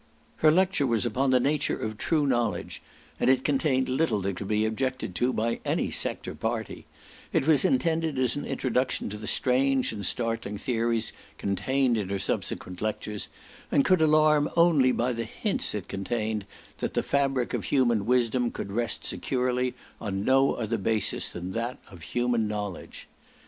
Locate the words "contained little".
3.43-4.19